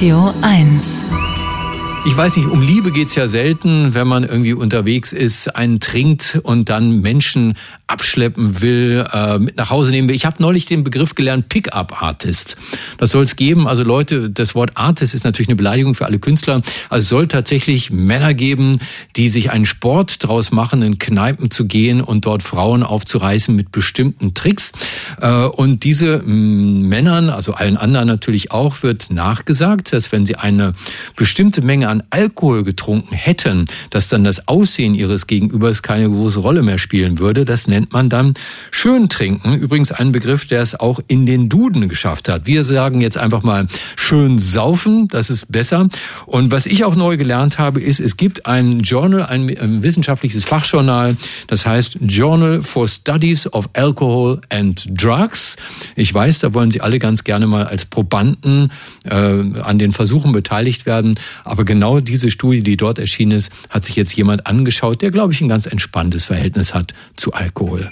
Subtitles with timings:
[0.00, 1.29] Radio 1.
[2.06, 6.40] Ich weiß nicht, um Liebe geht's ja selten, wenn man irgendwie unterwegs ist, einen trinkt
[6.42, 7.58] und dann Menschen
[7.90, 10.16] abschleppen will, äh, mit nach Hause nehmen will.
[10.16, 12.56] Ich habe neulich den Begriff gelernt, Pickup-Artist.
[12.98, 13.66] Das soll es geben.
[13.66, 16.62] Also Leute, das Wort Artist ist natürlich eine Beleidigung für alle Künstler.
[16.88, 18.78] Also es soll tatsächlich Männer geben,
[19.16, 23.72] die sich einen Sport draus machen, in Kneipen zu gehen und dort Frauen aufzureißen mit
[23.72, 24.72] bestimmten Tricks.
[25.20, 30.36] Äh, und diese mm, Männern, also allen anderen natürlich auch, wird nachgesagt, dass wenn sie
[30.36, 30.72] eine
[31.16, 36.62] bestimmte Menge an Alkohol getrunken hätten, dass dann das Aussehen ihres Gegenübers keine große Rolle
[36.62, 37.44] mehr spielen würde.
[37.44, 38.34] Das nennt man dann
[38.70, 39.54] schön trinken.
[39.54, 42.46] Übrigens ein Begriff, der es auch in den Duden geschafft hat.
[42.46, 45.88] Wir sagen jetzt einfach mal schön saufen, das ist besser.
[46.26, 51.16] Und was ich auch neu gelernt habe, ist, es gibt ein Journal, ein wissenschaftliches Fachjournal,
[51.46, 55.56] das heißt Journal for Studies of Alcohol and Drugs.
[55.96, 58.70] Ich weiß, da wollen Sie alle ganz gerne mal als Probanden
[59.04, 61.18] äh, an den Versuchen beteiligt werden.
[61.44, 65.32] Aber genau diese Studie, die dort erschienen ist, hat sich jetzt jemand angeschaut, der, glaube
[65.32, 67.88] ich, ein ganz entspanntes Verhältnis hat zu Alkohol.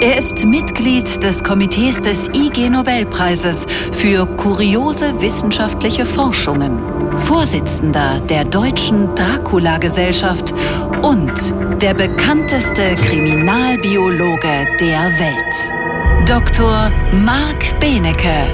[0.00, 6.78] Er ist Mitglied des Komitees des IG Nobelpreises für kuriose wissenschaftliche Forschungen,
[7.18, 10.54] Vorsitzender der Deutschen Dracula-Gesellschaft
[11.02, 16.28] und der bekannteste Kriminalbiologe der Welt.
[16.28, 16.90] Dr.
[17.24, 18.48] Marc Benecke,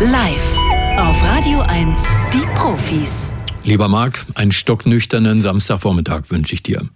[0.00, 0.56] live
[0.96, 2.00] auf Radio 1,
[2.32, 3.32] die Profis.
[3.64, 6.88] Lieber Marc, einen stocknüchternen Samstagvormittag wünsche ich dir.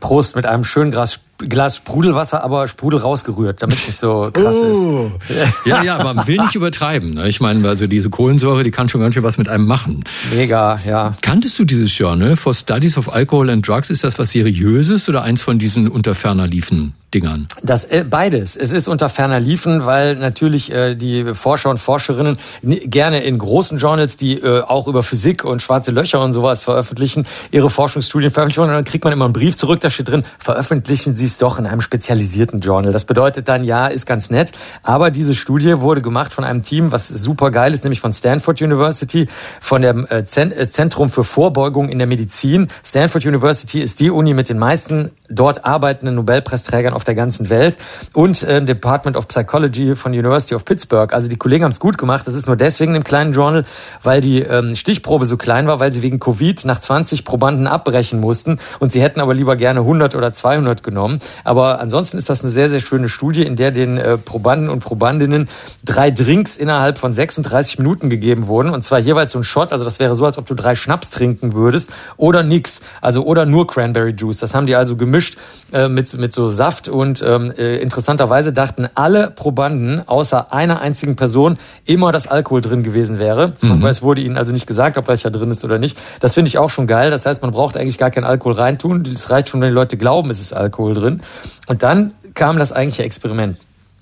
[0.00, 4.54] Prost mit einem schönen Glas Glas Sprudelwasser, aber Sprudel rausgerührt, damit es nicht so krass
[4.54, 5.10] oh.
[5.28, 5.66] ist.
[5.66, 7.14] Ja, ja, aber man will nicht übertreiben.
[7.14, 7.28] Ne?
[7.28, 10.04] Ich meine, also diese Kohlensäure, die kann schon ganz schön was mit einem machen.
[10.34, 11.12] Mega, ja.
[11.20, 13.90] Kanntest du dieses Journal for Studies of Alcohol and Drugs?
[13.90, 17.46] Ist das was Seriöses oder eins von diesen unter ferner liefen Dingern?
[17.62, 18.56] Das äh, beides.
[18.56, 23.78] Es ist unter ferner liefen, weil natürlich äh, die Forscher und Forscherinnen gerne in großen
[23.78, 28.62] Journals, die äh, auch über Physik und schwarze Löcher und sowas veröffentlichen, ihre Forschungsstudien veröffentlichen.
[28.62, 31.58] Und dann kriegt man immer einen Brief zurück, da steht drin, veröffentlichen Sie es doch
[31.58, 32.92] in einem spezialisierten Journal.
[32.92, 34.52] Das bedeutet dann, ja, ist ganz nett.
[34.82, 38.60] Aber diese Studie wurde gemacht von einem Team, was super geil ist, nämlich von Stanford
[38.62, 39.28] University,
[39.60, 42.68] von dem äh, äh, Zentrum für Vorbeugung in der Medizin.
[42.84, 47.76] Stanford University ist die Uni mit den meisten dort arbeitenden Nobelpreisträgern auf der ganzen Welt
[48.12, 51.12] und äh, Department of Psychology von University of Pittsburgh.
[51.12, 52.26] Also die Kollegen haben es gut gemacht.
[52.26, 53.64] Das ist nur deswegen im kleinen Journal,
[54.02, 58.20] weil die ähm, Stichprobe so klein war, weil sie wegen Covid nach 20 Probanden abbrechen
[58.20, 61.15] mussten und sie hätten aber lieber gerne 100 oder 200 genommen.
[61.44, 64.80] Aber ansonsten ist das eine sehr, sehr schöne Studie, in der den äh, Probanden und
[64.80, 65.48] Probandinnen
[65.84, 69.72] drei Drinks innerhalb von 36 Minuten gegeben wurden und zwar jeweils so ein Shot.
[69.72, 72.80] Also das wäre so, als ob du drei Schnaps trinken würdest oder nix.
[73.00, 74.38] Also oder nur Cranberry Juice.
[74.38, 75.38] Das haben die also gemischt
[75.72, 81.16] äh, mit, mit so Saft und ähm, äh, interessanterweise dachten alle Probanden außer einer einzigen
[81.16, 83.52] Person immer, dass Alkohol drin gewesen wäre.
[83.60, 83.84] Mhm.
[83.86, 85.98] Es wurde ihnen also nicht gesagt, ob welcher drin ist oder nicht.
[86.20, 87.10] Das finde ich auch schon geil.
[87.10, 89.04] Das heißt, man braucht eigentlich gar keinen Alkohol reintun.
[89.12, 91.20] Es reicht schon, wenn die Leute glauben, es ist Alkohol drin.
[91.66, 93.56] Und dann kam das eigentliche Experiment.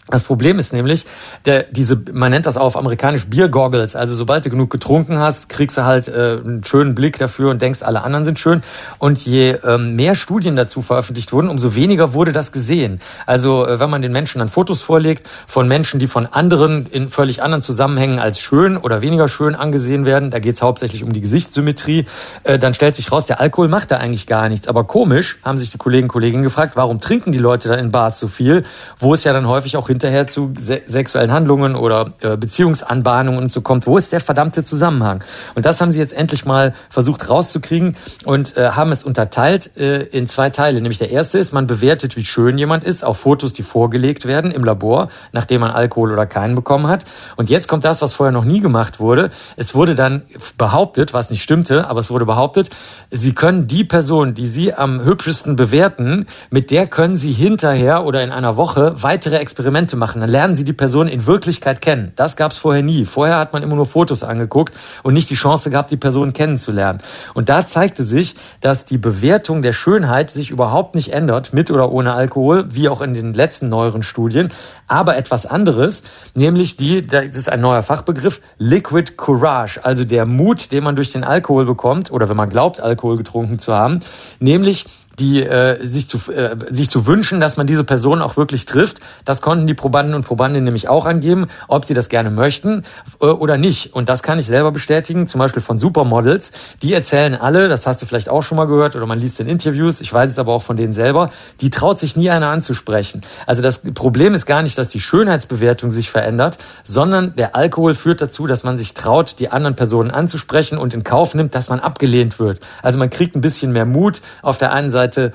[0.09, 1.06] Das Problem ist nämlich,
[1.47, 3.97] der, diese, man nennt das auch auf amerikanisch Beer Goggles.
[3.97, 7.62] Also sobald du genug getrunken hast, kriegst du halt äh, einen schönen Blick dafür und
[7.62, 8.62] denkst, alle anderen sind schön.
[8.98, 13.00] Und je ähm, mehr Studien dazu veröffentlicht wurden, umso weniger wurde das gesehen.
[13.25, 17.09] Also äh, wenn man den Menschen dann Fotos vorlegt von Menschen, die von anderen in
[17.09, 21.14] völlig anderen Zusammenhängen als schön oder weniger schön angesehen werden, da geht es hauptsächlich um
[21.14, 22.04] die Gesichtssymmetrie,
[22.43, 24.69] äh, dann stellt sich raus, der Alkohol macht da eigentlich gar nichts.
[24.69, 27.91] Aber komisch haben sich die Kollegen und Kolleginnen gefragt, warum trinken die Leute dann in
[27.91, 28.66] Bars so viel,
[28.98, 33.53] wo es ja dann häufig auch hinterher zu se sexuellen Handlungen oder äh, Beziehungsanbahnungen und
[33.53, 33.87] so kommt.
[33.87, 35.22] Wo ist der verdammte Zusammenhang?
[35.55, 40.03] Und das haben sie jetzt endlich mal versucht rauszukriegen und äh, haben es unterteilt äh,
[40.03, 40.81] in zwei Teile.
[40.81, 44.50] Nämlich der erste ist, man bewertet, wie schön jemand ist auf Fotos, die vorgelegt werden
[44.50, 47.05] im Labor, nachdem man Alkohol oder keinen bekommen hat.
[47.37, 49.31] Und jetzt kommt das, was vorher noch nie gemacht wurde.
[49.56, 50.22] Es wurde dann
[50.59, 52.71] behauptet, was nicht stimmte, aber es wurde behauptet,
[53.11, 58.22] sie können die Person, die sie am hübschesten bewerten, mit der können sie hinterher oder
[58.25, 62.12] in einer Woche weitere Experimente machen dann lernen sie die Person in Wirklichkeit kennen.
[62.16, 63.04] Das gab es vorher nie.
[63.04, 67.00] Vorher hat man immer nur Fotos angeguckt und nicht die Chance gehabt, die Person kennenzulernen.
[67.34, 71.92] Und da zeigte sich, dass die Bewertung der Schönheit sich überhaupt nicht ändert, mit oder
[71.92, 74.50] ohne Alkohol, wie auch in den letzten neueren Studien.
[74.86, 76.02] Aber etwas anderes,
[76.34, 81.12] nämlich die, das ist ein neuer Fachbegriff, Liquid Courage, also der Mut, den man durch
[81.12, 84.00] den Alkohol bekommt, oder wenn man glaubt, Alkohol getrunken zu haben,
[84.40, 84.87] nämlich
[85.19, 89.00] die äh, sich zu äh, sich zu wünschen, dass man diese Person auch wirklich trifft.
[89.25, 92.82] Das konnten die Probanden und Probandinnen nämlich auch angeben, ob sie das gerne möchten
[93.20, 93.94] äh, oder nicht.
[93.94, 96.52] Und das kann ich selber bestätigen, zum Beispiel von Supermodels.
[96.82, 99.49] Die erzählen alle, das hast du vielleicht auch schon mal gehört oder man liest in
[99.49, 100.00] Interviews.
[100.00, 101.31] Ich weiß es aber auch von denen selber.
[101.61, 103.22] Die traut sich nie einer anzusprechen.
[103.46, 108.20] Also das Problem ist gar nicht, dass die Schönheitsbewertung sich verändert, sondern der Alkohol führt
[108.20, 111.81] dazu, dass man sich traut, die anderen Personen anzusprechen und in Kauf nimmt, dass man
[111.81, 112.61] abgelehnt wird.
[112.82, 115.30] Also man kriegt ein bisschen mehr Mut, auf der einen Seite äh,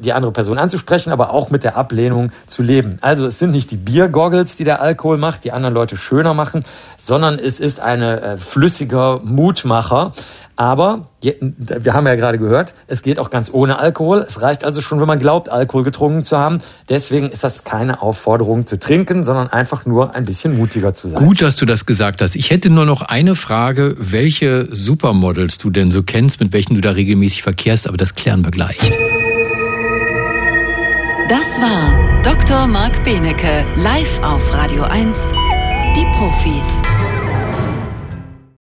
[0.00, 2.98] die andere Person anzusprechen, aber auch mit der Ablehnung zu leben.
[3.00, 6.64] Also es sind nicht die Biergoggles, die der Alkohol macht, die anderen Leute schöner machen,
[6.96, 10.12] sondern es ist eine äh, flüssiger Mutmacher.
[10.58, 14.24] Aber wir haben ja gerade gehört, es geht auch ganz ohne Alkohol.
[14.26, 16.62] Es reicht also schon, wenn man glaubt, Alkohol getrunken zu haben.
[16.88, 21.16] Deswegen ist das keine Aufforderung zu trinken, sondern einfach nur ein bisschen mutiger zu sein.
[21.16, 22.34] Gut, dass du das gesagt hast.
[22.34, 26.80] Ich hätte nur noch eine Frage, welche Supermodels du denn so kennst, mit welchen du
[26.80, 28.78] da regelmäßig verkehrst, aber das klären wir gleich.
[31.28, 32.66] Das war Dr.
[32.66, 35.32] Marc Benecke, live auf Radio 1,
[35.94, 37.17] die Profis.